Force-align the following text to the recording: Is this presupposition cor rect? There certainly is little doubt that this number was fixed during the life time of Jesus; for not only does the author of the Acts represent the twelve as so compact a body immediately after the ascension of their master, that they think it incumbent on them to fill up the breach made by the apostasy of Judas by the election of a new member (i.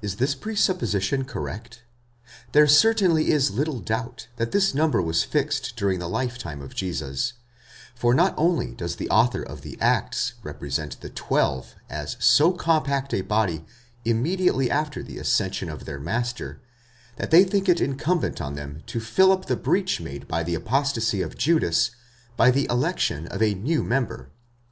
Is 0.00 0.16
this 0.16 0.34
presupposition 0.34 1.24
cor 1.24 1.42
rect? 1.42 1.84
There 2.50 2.66
certainly 2.66 3.30
is 3.30 3.52
little 3.52 3.78
doubt 3.78 4.26
that 4.34 4.50
this 4.50 4.74
number 4.74 5.00
was 5.00 5.22
fixed 5.22 5.76
during 5.76 6.00
the 6.00 6.08
life 6.08 6.36
time 6.36 6.60
of 6.60 6.74
Jesus; 6.74 7.34
for 7.94 8.12
not 8.12 8.34
only 8.36 8.74
does 8.74 8.96
the 8.96 9.08
author 9.08 9.40
of 9.40 9.60
the 9.62 9.80
Acts 9.80 10.32
represent 10.42 11.00
the 11.00 11.10
twelve 11.10 11.76
as 11.88 12.16
so 12.18 12.50
compact 12.50 13.14
a 13.14 13.20
body 13.20 13.64
immediately 14.04 14.68
after 14.68 15.00
the 15.00 15.16
ascension 15.18 15.68
of 15.70 15.84
their 15.84 16.00
master, 16.00 16.60
that 17.14 17.30
they 17.30 17.44
think 17.44 17.68
it 17.68 17.80
incumbent 17.80 18.40
on 18.40 18.56
them 18.56 18.82
to 18.88 18.98
fill 18.98 19.30
up 19.30 19.46
the 19.46 19.54
breach 19.54 20.00
made 20.00 20.26
by 20.26 20.42
the 20.42 20.56
apostasy 20.56 21.22
of 21.22 21.38
Judas 21.38 21.92
by 22.36 22.50
the 22.50 22.66
election 22.68 23.28
of 23.28 23.40
a 23.40 23.54
new 23.54 23.84
member 23.84 24.30
(i. 24.32 24.34